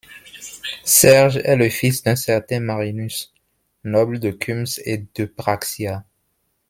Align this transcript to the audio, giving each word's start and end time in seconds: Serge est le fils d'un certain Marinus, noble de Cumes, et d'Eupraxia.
Serge 0.83 1.37
est 1.45 1.55
le 1.55 1.69
fils 1.69 2.01
d'un 2.01 2.15
certain 2.15 2.59
Marinus, 2.59 3.31
noble 3.83 4.17
de 4.19 4.31
Cumes, 4.31 4.65
et 4.83 4.97
d'Eupraxia. 4.97 6.03